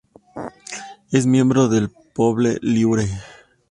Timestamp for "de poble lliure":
1.69-3.07